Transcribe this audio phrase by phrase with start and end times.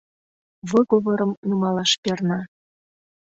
[0.69, 2.39] Выговорым нумалаш перна.